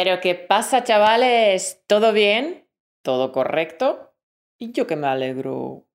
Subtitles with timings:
[0.00, 1.82] Pero ¿qué pasa, chavales?
[1.88, 2.68] ¿Todo bien?
[3.02, 4.14] ¿Todo correcto?
[4.56, 5.88] Y yo que me alegro.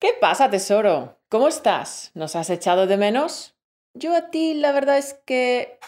[0.00, 1.20] ¿Qué pasa, tesoro?
[1.28, 2.10] ¿Cómo estás?
[2.14, 3.54] ¿Nos has echado de menos?
[3.94, 5.78] Yo a ti, la verdad es que...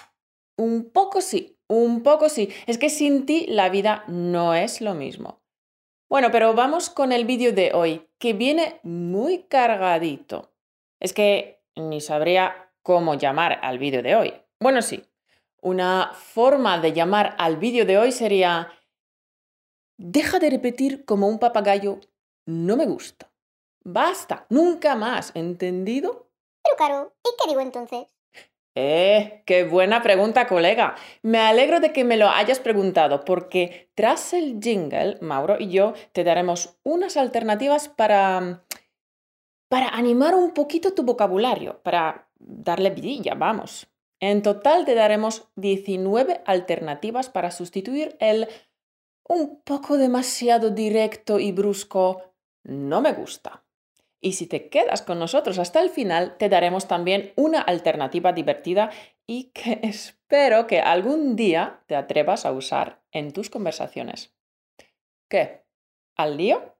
[0.56, 2.50] Un poco sí, un poco sí.
[2.68, 5.42] Es que sin ti la vida no es lo mismo.
[6.08, 10.52] Bueno, pero vamos con el vídeo de hoy, que viene muy cargadito.
[11.00, 14.43] Es que ni sabría cómo llamar al vídeo de hoy.
[14.64, 15.04] Bueno, sí.
[15.60, 18.72] Una forma de llamar al vídeo de hoy sería
[19.98, 22.00] Deja de repetir como un papagayo,
[22.46, 23.30] no me gusta.
[23.84, 26.30] Basta, nunca más, ¿entendido?
[26.62, 28.06] Pero Caro, ¿y qué digo entonces?
[28.74, 30.94] Eh, qué buena pregunta, colega.
[31.20, 35.92] Me alegro de que me lo hayas preguntado, porque tras el jingle, Mauro y yo
[36.12, 38.64] te daremos unas alternativas para.
[39.68, 43.90] para animar un poquito tu vocabulario, para darle vidilla, vamos.
[44.20, 48.48] En total te daremos 19 alternativas para sustituir el
[49.26, 53.64] un poco demasiado directo y brusco no me gusta.
[54.20, 58.90] Y si te quedas con nosotros hasta el final, te daremos también una alternativa divertida
[59.26, 64.34] y que espero que algún día te atrevas a usar en tus conversaciones.
[65.28, 65.64] ¿Qué?
[66.16, 66.74] ¿Al lío?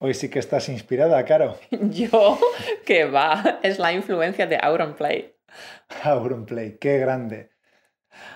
[0.00, 1.58] Hoy sí que estás inspirada, Caro.
[1.70, 2.38] Yo,
[2.86, 5.34] que va, es la influencia de Auronplay.
[6.04, 7.50] Auronplay, qué grande.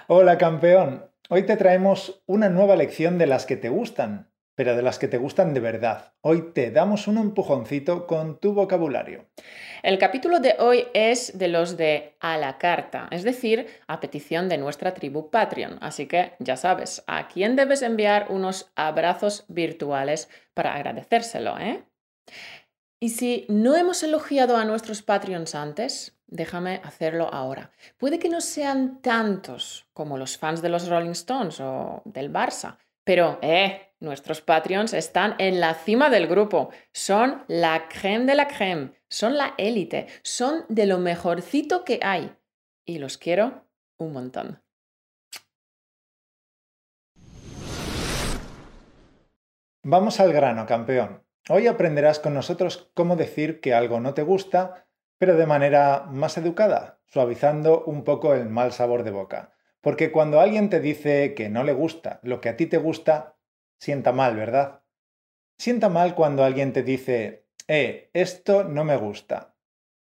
[0.09, 1.09] Hola, campeón.
[1.29, 5.09] Hoy te traemos una nueva lección de las que te gustan, pero de las que
[5.09, 6.13] te gustan de verdad.
[6.21, 9.27] Hoy te damos un empujoncito con tu vocabulario.
[9.83, 14.49] El capítulo de hoy es de los de a la carta, es decir, a petición
[14.49, 15.79] de nuestra tribu Patreon.
[15.81, 21.85] Así que ya sabes, a quién debes enviar unos abrazos virtuales para agradecérselo, ¿eh?
[23.01, 27.73] Y si no hemos elogiado a nuestros Patreons antes, déjame hacerlo ahora.
[27.99, 32.79] Puede que no sean tantos como los fans de los Rolling Stones o del Barça,
[33.05, 36.71] pero, eh, nuestros Patreons están en la cima del grupo.
[36.93, 42.35] Son la creme de la creme, son la élite, son de lo mejorcito que hay.
[42.85, 43.65] Y los quiero
[43.97, 44.61] un montón.
[49.85, 51.25] Vamos al grano, campeón.
[51.49, 54.87] Hoy aprenderás con nosotros cómo decir que algo no te gusta,
[55.19, 59.53] pero de manera más educada, suavizando un poco el mal sabor de boca.
[59.81, 63.35] Porque cuando alguien te dice que no le gusta lo que a ti te gusta,
[63.83, 64.85] sienta mal, ¿verdad?
[65.59, 69.57] Sienta mal cuando alguien te dice, eh, esto no me gusta.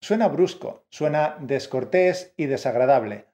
[0.03, 3.29] Suena brusco, suena descortés y desagradable.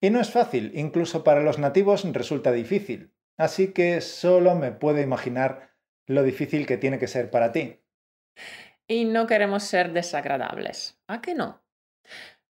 [0.00, 3.12] Y no es fácil, incluso para los nativos resulta difícil.
[3.36, 5.74] Así que solo me puedo imaginar
[6.06, 7.80] lo difícil que tiene que ser para ti.
[8.86, 11.00] Y no queremos ser desagradables.
[11.08, 11.60] ¿A qué no?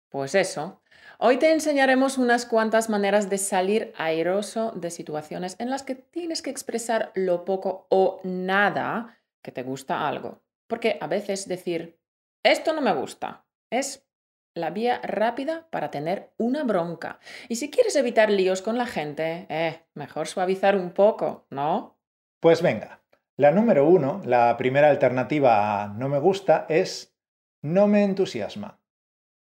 [0.08, 0.82] Pues eso,
[1.20, 6.42] Hoy te enseñaremos unas cuantas maneras de salir airoso de situaciones en las que tienes
[6.42, 10.44] que expresar lo poco o nada que te gusta algo.
[10.68, 11.98] Porque a veces decir,
[12.44, 14.06] esto no me gusta, es
[14.54, 17.18] la vía rápida para tener una bronca.
[17.48, 21.98] Y si quieres evitar líos con la gente, eh, mejor suavizar un poco, ¿no?
[22.38, 23.02] Pues venga,
[23.36, 27.12] la número uno, la primera alternativa a no me gusta es
[27.60, 28.77] no me entusiasma.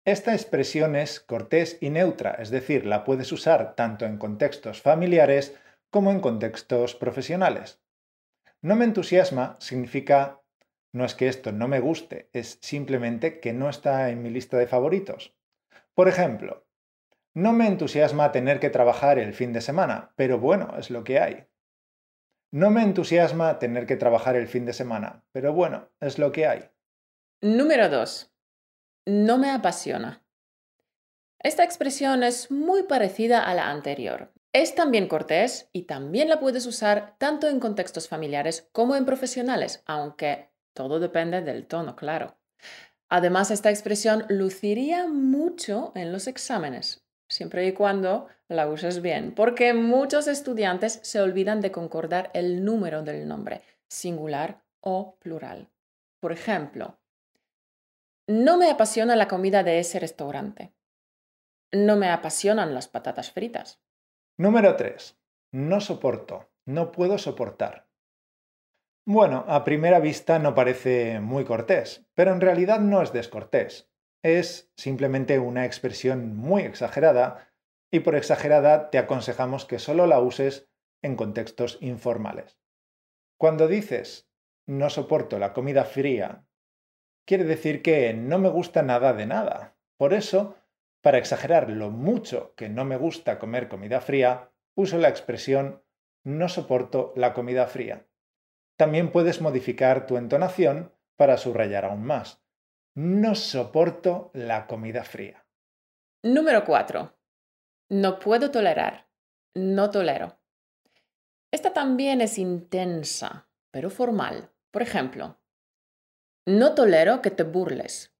[0.04, 5.54] Esta expresión es cortés y neutra, es decir, la puedes usar tanto en contextos familiares
[5.90, 7.82] como en contextos profesionales.
[8.62, 10.40] No me entusiasma significa
[10.92, 14.56] no es que esto no me guste, es simplemente que no está en mi lista
[14.56, 15.36] de favoritos.
[15.94, 16.66] Por ejemplo,
[17.34, 21.20] no me entusiasma tener que trabajar el fin de semana, pero bueno, es lo que
[21.20, 21.46] hay.
[22.50, 26.46] No me entusiasma tener que trabajar el fin de semana, pero bueno, es lo que
[26.46, 26.70] hay.
[27.42, 28.32] Número 2
[29.08, 30.22] no me apasiona.
[31.38, 34.32] Esta expresión es muy parecida a la anterior.
[34.52, 39.82] Es también cortés y también la puedes usar tanto en contextos familiares como en profesionales,
[39.86, 42.36] aunque todo depende del tono, claro.
[43.08, 49.72] Además, esta expresión luciría mucho en los exámenes, siempre y cuando la uses bien, porque
[49.72, 55.70] muchos estudiantes se olvidan de concordar el número del nombre, singular o plural.
[56.20, 56.97] Por ejemplo,
[58.28, 60.74] no me apasiona la comida de ese restaurante.
[61.72, 63.80] No me apasionan las patatas fritas.
[64.36, 65.18] Número 3.
[65.52, 66.50] No soporto.
[66.66, 67.88] No puedo soportar.
[69.06, 73.90] Bueno, a primera vista no parece muy cortés, pero en realidad no es descortés.
[74.22, 77.50] es simplemente una expresión muy exagerada
[77.90, 80.68] y por exagerada te aconsejamos que solo la uses
[81.02, 82.60] en contextos informales.
[83.38, 84.28] Cuando dices
[84.66, 86.44] no soporto la comida fría,
[87.28, 89.76] quiere decir que no me gusta nada de nada.
[89.98, 90.56] Por eso,
[91.02, 95.84] para exagerar lo mucho que no me gusta comer comida fría, uso la expresión
[96.24, 98.06] no soporto la comida fría.
[98.78, 102.42] También puedes modificar tu entonación para subrayar aún más.
[102.94, 105.44] No soporto la comida fría.
[106.22, 107.14] Número 4.
[107.90, 109.06] No puedo tolerar.
[109.54, 110.40] No tolero.
[111.50, 114.50] Esta también es intensa, pero formal.
[114.70, 115.38] Por ejemplo,
[116.48, 118.16] no tolero que te burles.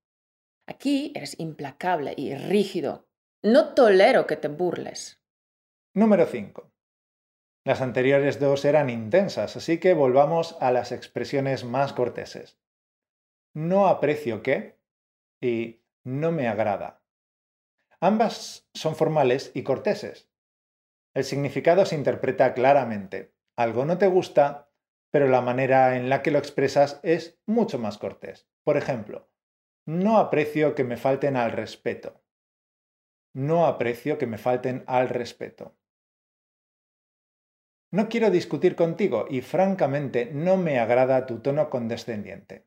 [0.66, 3.08] Aquí eres implacable y rígido.
[3.42, 5.22] No tolero que te burles.
[5.94, 6.70] Número 5.
[7.64, 12.58] Las anteriores dos eran intensas, así que volvamos a las expresiones más corteses.
[13.54, 14.78] No aprecio que
[15.40, 17.02] y no me agrada.
[17.98, 20.28] Ambas son formales y corteses.
[21.14, 23.32] El significado se interpreta claramente.
[23.56, 24.67] Algo no te gusta,
[25.10, 28.48] pero la manera en la que lo expresas es mucho más cortés.
[28.64, 29.30] Por ejemplo,
[29.86, 32.22] no aprecio que me falten al respeto.
[33.34, 35.76] No aprecio que me falten al respeto.
[37.90, 42.66] No quiero discutir contigo y francamente no me agrada tu tono condescendiente.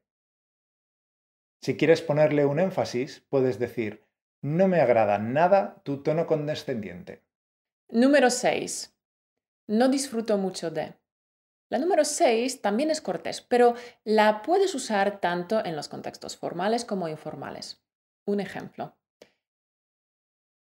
[1.61, 4.03] Si quieres ponerle un énfasis, puedes decir,
[4.41, 7.23] no me agrada nada tu tono condescendiente.
[7.89, 8.97] Número 6.
[9.67, 11.00] No disfruto mucho de.
[11.71, 16.83] La número 6 también es cortés, pero la puedes usar tanto en los contextos formales
[16.83, 17.81] como informales.
[18.25, 18.97] Un ejemplo.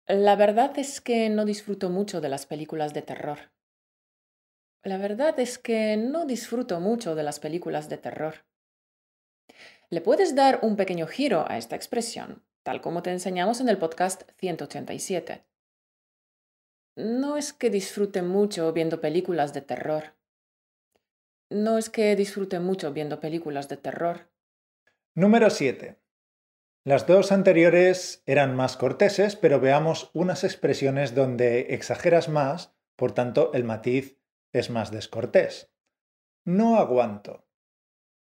[0.08, 3.52] La verdad es que no disfruto mucho de las películas de terror.
[4.82, 8.46] La verdad es que no disfruto mucho de las películas de terror.
[9.90, 13.78] Le puedes dar un pequeño giro a esta expresión, tal como te enseñamos en el
[13.78, 15.44] podcast 187.
[16.96, 20.16] No es que disfrute mucho viendo películas de terror.
[21.54, 24.32] No es que disfrute mucho viendo películas de terror.
[25.14, 26.00] Número 7.
[26.84, 33.54] Las dos anteriores eran más corteses, pero veamos unas expresiones donde exageras más, por tanto
[33.54, 34.18] el matiz
[34.52, 35.72] es más descortés.
[36.44, 37.46] No aguanto.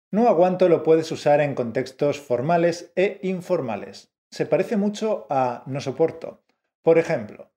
[0.09, 4.11] No aguanto lo puedes usar en contextos formales e informales.
[4.31, 6.43] Se parece mucho a no soporto.
[6.81, 7.51] Por ejemplo,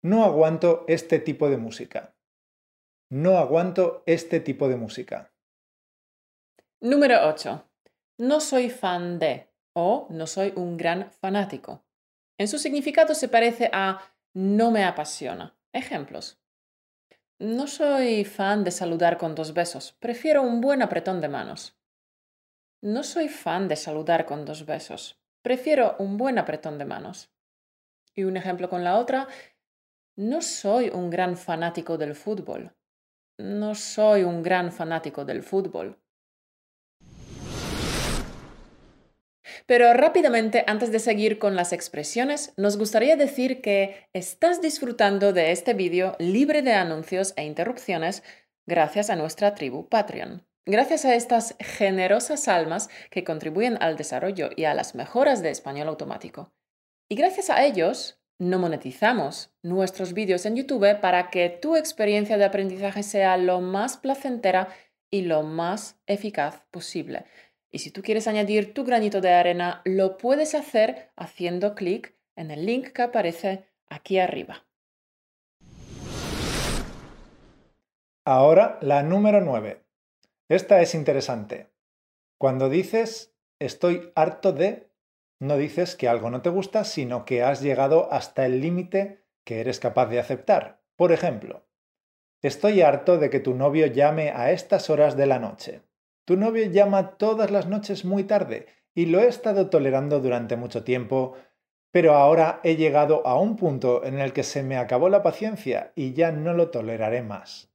[0.00, 2.14] no aguanto este tipo de música.
[3.12, 5.32] No aguanto este tipo de música.
[6.80, 7.68] Número 8.
[8.18, 11.84] No soy fan de o no soy un gran fanático.
[12.38, 14.00] En su significado se parece a
[14.32, 15.58] no me apasiona.
[15.72, 16.40] Ejemplos.
[17.40, 21.76] No soy fan de saludar con dos besos, prefiero un buen apretón de manos.
[22.80, 27.28] No soy fan de saludar con dos besos, prefiero un buen apretón de manos.
[28.14, 29.26] Y un ejemplo con la otra,
[30.14, 32.72] no soy un gran fanático del fútbol.
[33.40, 35.98] No soy un gran fanático del fútbol.
[39.66, 45.52] Pero rápidamente, antes de seguir con las expresiones, nos gustaría decir que estás disfrutando de
[45.52, 48.22] este vídeo libre de anuncios e interrupciones
[48.66, 50.46] gracias a nuestra tribu Patreon.
[50.66, 55.88] Gracias a estas generosas almas que contribuyen al desarrollo y a las mejoras de español
[55.88, 56.52] automático.
[57.08, 62.46] Y gracias a ellos, no monetizamos nuestros vídeos en YouTube para que tu experiencia de
[62.46, 64.68] aprendizaje sea lo más placentera
[65.10, 67.26] y lo más eficaz posible.
[67.70, 72.50] Y si tú quieres añadir tu granito de arena, lo puedes hacer haciendo clic en
[72.50, 74.64] el link que aparece aquí arriba.
[78.24, 79.82] Ahora la número 9.
[80.48, 81.68] Esta es interesante.
[82.38, 84.89] Cuando dices estoy harto de,
[85.40, 89.60] no dices que algo no te gusta, sino que has llegado hasta el límite que
[89.60, 90.82] eres capaz de aceptar.
[90.96, 91.66] Por ejemplo,
[92.42, 95.82] estoy harto de que tu novio llame a estas horas de la noche.
[96.26, 100.84] Tu novio llama todas las noches muy tarde y lo he estado tolerando durante mucho
[100.84, 101.34] tiempo,
[101.90, 105.92] pero ahora he llegado a un punto en el que se me acabó la paciencia
[105.96, 107.72] y ya no lo toleraré más.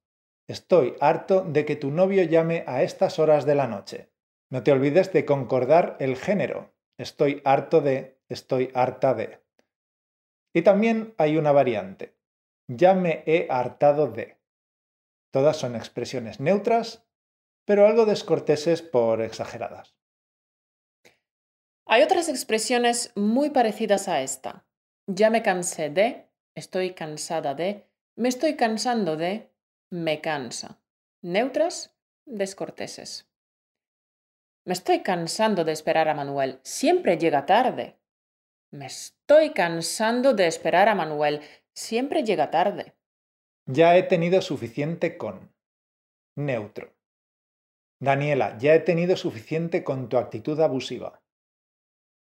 [0.48, 4.12] Estoy harto de que tu novio llame a estas horas de la noche.
[4.52, 6.75] No te olvides de concordar el género.
[6.98, 9.42] Estoy harto de, estoy harta de.
[10.54, 12.16] Y también hay una variante.
[12.68, 14.38] Ya me he hartado de.
[15.32, 17.06] Todas son expresiones neutras
[17.66, 19.96] pero algo descorteses por exageradas.
[21.88, 24.66] Hay otras expresiones muy parecidas a esta.
[25.08, 29.52] Ya me cansé de, estoy cansada de, me estoy cansando de,
[29.92, 30.80] me cansa.
[31.22, 33.28] Neutras, descorteses.
[34.66, 36.60] Me estoy cansando de esperar a Manuel.
[36.64, 38.00] Siempre llega tarde.
[38.72, 41.42] Me estoy cansando de esperar a Manuel.
[41.76, 42.96] Siempre llega tarde.
[43.68, 45.54] Ya he tenido suficiente con.
[46.36, 46.96] Neutro.
[48.00, 51.22] Daniela, ya he tenido suficiente con tu actitud abusiva.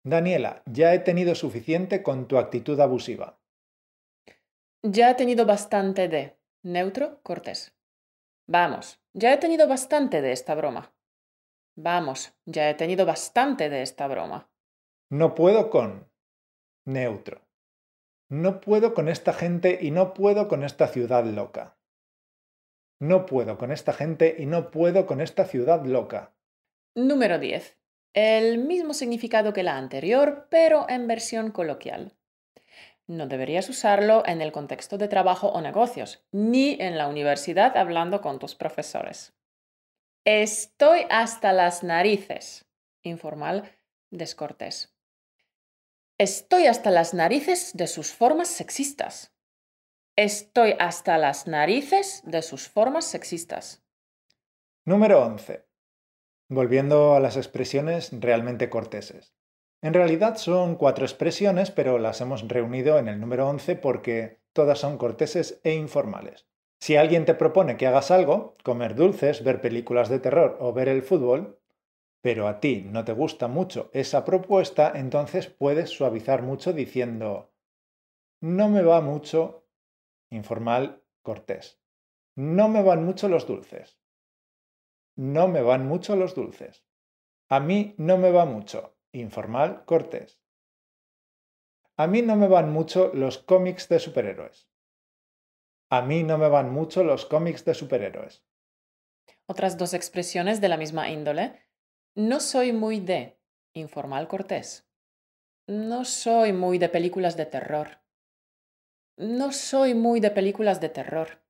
[0.05, 3.41] Daniela, ya he tenido suficiente con tu actitud abusiva.
[4.83, 6.37] Ya he tenido bastante de.
[6.63, 7.75] Neutro, cortés.
[8.47, 10.94] Vamos, ya he tenido bastante de esta broma.
[11.77, 14.49] Vamos, ya he tenido bastante de esta broma.
[15.11, 16.09] No puedo con.
[16.85, 17.43] Neutro.
[18.29, 21.77] No puedo con esta gente y no puedo con esta ciudad loca.
[23.01, 26.35] No puedo con esta gente y no puedo con esta ciudad loca.
[26.95, 27.77] Número 10.
[28.15, 32.17] El mismo significado que la anterior, pero en versión coloquial.
[33.07, 38.21] No deberías usarlo en el contexto de trabajo o negocios, ni en la universidad hablando
[38.21, 39.35] con tus profesores.
[40.27, 42.65] Estoy hasta las narices.
[43.03, 43.77] Informal,
[44.11, 44.97] descortés.
[46.17, 49.35] Estoy hasta las narices de sus formas sexistas.
[50.17, 53.85] Estoy hasta las narices de sus formas sexistas.
[54.87, 55.67] Número 11.
[56.49, 59.35] Volviendo a las expresiones realmente corteses.
[59.83, 64.79] En realidad son cuatro expresiones, pero las hemos reunido en el número 11 porque todas
[64.79, 66.47] son corteses e informales.
[66.85, 70.89] Si alguien te propone que hagas algo, comer dulces, ver películas de terror o ver
[70.89, 71.59] el fútbol,
[72.21, 77.55] pero a ti no te gusta mucho esa propuesta, entonces puedes suavizar mucho diciendo
[78.43, 79.67] no me va mucho,
[80.29, 81.81] informal, cortés.
[82.37, 83.99] No me van mucho los dulces.
[85.17, 86.85] No me van mucho los dulces.
[87.49, 90.39] A mí no me va mucho informal, cortés.
[91.97, 94.74] A mí no me van mucho los cómics de superhéroes.
[95.97, 98.45] A mí no me van mucho los cómics de superhéroes.
[99.47, 101.61] Otras dos expresiones de la misma índole.
[102.17, 103.39] No soy muy de
[103.75, 104.89] informal cortés.
[105.67, 108.01] No soy muy de películas de terror.
[109.17, 111.43] No soy muy de películas de terror.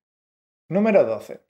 [0.68, 1.40] Número 12.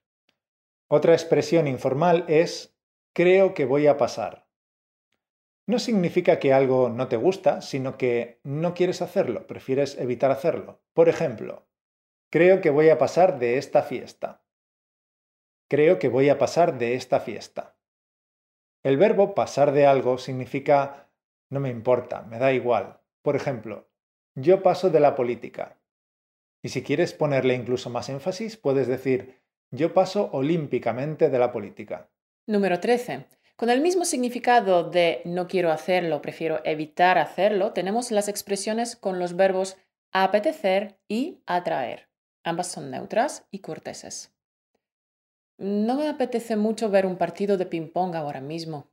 [0.88, 2.76] Otra expresión informal es
[3.12, 4.44] creo que voy a pasar
[5.66, 10.82] no significa que algo no te gusta, sino que no quieres hacerlo, prefieres evitar hacerlo.
[10.92, 11.66] Por ejemplo,
[12.34, 14.42] creo que voy a pasar de esta fiesta.
[15.70, 17.76] Creo que voy a pasar de esta fiesta.
[18.82, 21.12] El verbo pasar de algo significa
[21.48, 22.98] no me importa, me da igual.
[23.22, 23.88] Por ejemplo,
[24.34, 25.78] yo paso de la política.
[26.60, 32.10] Y si quieres ponerle incluso más énfasis, puedes decir yo paso olímpicamente de la política.
[32.48, 33.26] Número 13.
[33.54, 39.20] Con el mismo significado de no quiero hacerlo, prefiero evitar hacerlo, tenemos las expresiones con
[39.20, 39.76] los verbos
[40.10, 42.08] apetecer y atraer.
[42.44, 44.34] Ambas son neutras y corteses.
[45.56, 48.92] No me apetece mucho ver un partido de ping-pong ahora mismo.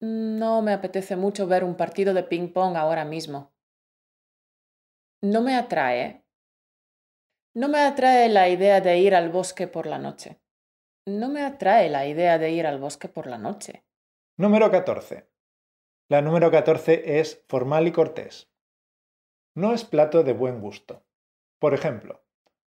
[0.00, 3.52] No me apetece mucho ver un partido de ping-pong ahora mismo.
[5.22, 6.24] No me atrae.
[7.54, 10.40] No me atrae la idea de ir al bosque por la noche.
[11.06, 13.84] No me atrae la idea de ir al bosque por la noche.
[14.36, 15.28] Número 14.
[16.08, 18.50] La número 14 es formal y cortés.
[19.54, 21.04] No es plato de buen gusto.
[21.58, 22.24] Por ejemplo,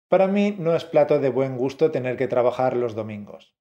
[0.09, 3.55] para mí no es plato de buen gusto tener que trabajar los domingos.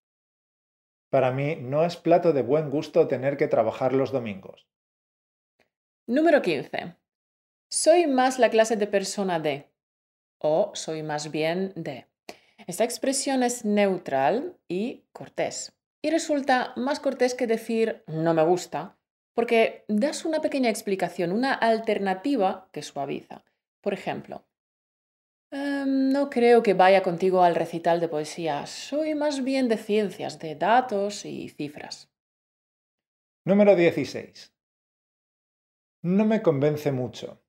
[1.10, 4.68] Para mí no es plato de buen gusto tener que trabajar los domingos.
[6.08, 6.96] Número 15.
[7.70, 9.70] Soy más la clase de persona de
[10.40, 12.08] o soy más bien de.
[12.68, 15.74] Esta expresión es neutral y cortés.
[16.02, 18.98] Y resulta más cortés que decir no me gusta,
[19.34, 23.44] porque das una pequeña explicación, una alternativa que suaviza.
[23.82, 24.46] Por ejemplo,
[25.54, 30.40] em, no creo que vaya contigo al recital de poesía, soy más bien de ciencias,
[30.40, 32.12] de datos y cifras.
[33.46, 34.54] Número 16.
[36.04, 37.44] No me convence mucho.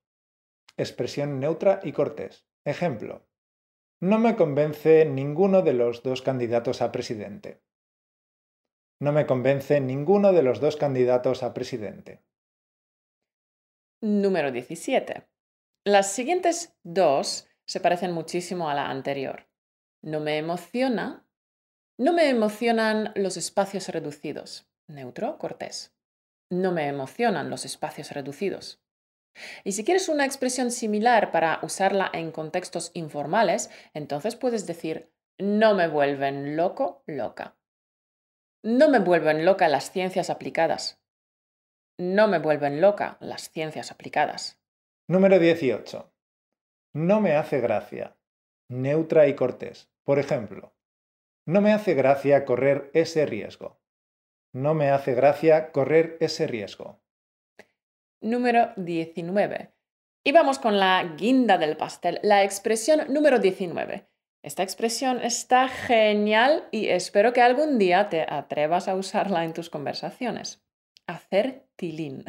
[0.77, 2.45] Expresión neutra y cortés.
[2.65, 3.27] Ejemplo.
[4.01, 7.61] No me convence ninguno de los dos candidatos a presidente.
[8.99, 12.23] No me convence ninguno de los dos candidatos a presidente.
[14.01, 15.27] Número 17.
[15.85, 19.47] Las siguientes dos se parecen muchísimo a la anterior.
[20.01, 21.27] No me emociona.
[21.97, 24.67] No me emocionan los espacios reducidos.
[24.87, 25.95] Neutro, cortés.
[26.51, 28.81] No me emocionan los espacios reducidos.
[29.63, 35.75] Y si quieres una expresión similar para usarla en contextos informales, entonces puedes decir no
[35.75, 37.57] me vuelven loco, loca.
[38.63, 41.01] No me vuelven loca las ciencias aplicadas.
[41.97, 44.59] No me vuelven loca las ciencias aplicadas.
[45.07, 46.14] Número 18.
[46.95, 48.15] No me hace gracia.
[48.69, 49.91] Neutra y cortés.
[50.05, 50.73] Por ejemplo,
[51.45, 53.81] no me hace gracia correr ese riesgo.
[54.53, 57.01] No me hace gracia correr ese riesgo.
[58.21, 59.73] número 19.
[60.23, 64.07] Y vamos con la guinda del pastel, la expresión número 19.
[64.41, 69.69] Esta expresión está genial y espero que algún día te atrevas a usarla en tus
[69.69, 70.63] conversaciones.
[71.07, 72.23] Hacer tilín.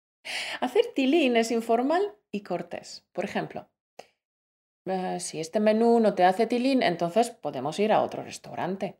[0.62, 3.06] Hacer tilín es informal y cortés.
[3.12, 3.68] Por ejemplo,
[4.86, 8.98] eh, si este menú no te hace tilín, entonces podemos ir a otro restaurante.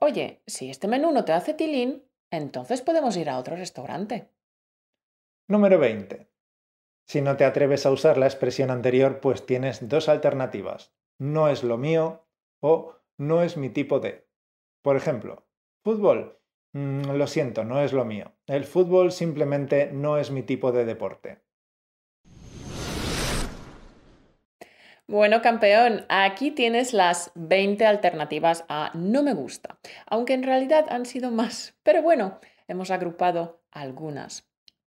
[0.00, 4.30] Oye, si este menú no te hace tilín, entonces podemos ir a otro restaurante.
[5.48, 6.28] Número 20.
[7.06, 10.94] Si no te atreves a usar la expresión anterior, pues tienes dos alternativas.
[11.18, 12.26] No es lo mío
[12.60, 14.26] o no es mi tipo de.
[14.82, 15.46] Por ejemplo,
[15.84, 16.40] fútbol.
[16.72, 18.32] Mm, lo siento, no es lo mío.
[18.46, 21.43] El fútbol simplemente no es mi tipo de deporte.
[25.06, 31.04] Bueno, campeón, aquí tienes las 20 alternativas a no me gusta, aunque en realidad han
[31.04, 31.74] sido más.
[31.82, 34.48] Pero bueno, hemos agrupado algunas.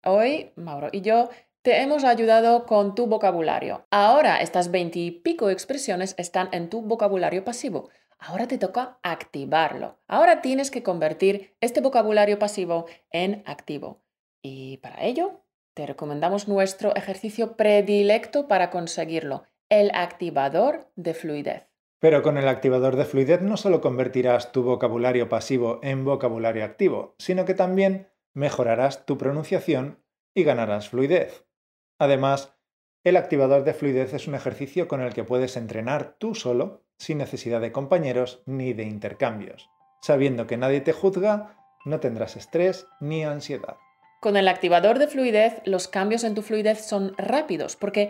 [0.03, 1.29] Hoy, Mauro y yo
[1.63, 3.87] te hemos ayudado con tu vocabulario.
[3.89, 7.89] Ahora estas 20 y pico expresiones están en tu vocabulario pasivo.
[8.19, 9.97] Ahora te toca activarlo.
[10.07, 14.03] Ahora tienes que convertir este vocabulario pasivo en activo.
[14.43, 15.41] Y para ello,
[15.73, 21.63] te recomendamos nuestro ejercicio predilecto para conseguirlo el activador de fluidez.
[21.99, 27.15] Pero con el activador de fluidez no solo convertirás tu vocabulario pasivo en vocabulario activo,
[27.17, 30.03] sino que también mejorarás tu pronunciación
[30.33, 31.45] y ganarás fluidez.
[31.97, 32.53] Además,
[33.03, 37.17] el activador de fluidez es un ejercicio con el que puedes entrenar tú solo, sin
[37.17, 39.69] necesidad de compañeros ni de intercambios.
[40.01, 43.77] Sabiendo que nadie te juzga, no tendrás estrés ni ansiedad.
[44.21, 48.09] Con el activador de fluidez, los cambios en tu fluidez son rápidos porque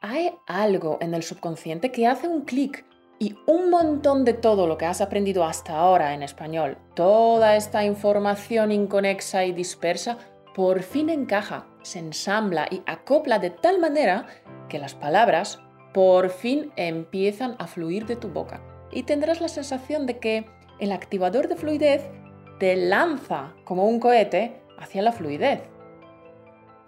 [0.00, 2.84] hay algo en el subconsciente que hace un clic
[3.18, 7.84] y un montón de todo lo que has aprendido hasta ahora en español, toda esta
[7.84, 10.18] información inconexa y dispersa,
[10.54, 14.26] por fin encaja, se ensambla y acopla de tal manera
[14.68, 15.60] que las palabras
[15.92, 18.62] por fin empiezan a fluir de tu boca.
[18.92, 20.46] Y tendrás la sensación de que
[20.78, 22.08] el activador de fluidez
[22.60, 25.62] te lanza como un cohete hacia la fluidez.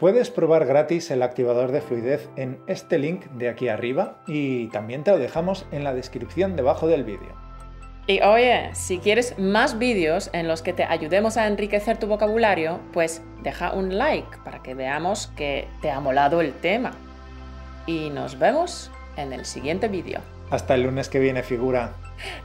[0.00, 5.04] Puedes probar gratis el activador de fluidez en este link de aquí arriba y también
[5.04, 7.36] te lo dejamos en la descripción debajo del vídeo.
[8.06, 12.80] Y oye, si quieres más vídeos en los que te ayudemos a enriquecer tu vocabulario,
[12.94, 16.92] pues deja un like para que veamos que te ha molado el tema.
[17.84, 20.20] Y nos vemos en el siguiente vídeo.
[20.50, 21.92] Hasta el lunes que viene, figura.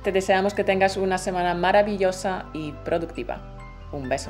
[0.03, 3.39] Te deseamos que tengas una semana maravillosa y productiva.
[3.93, 4.29] Un beso.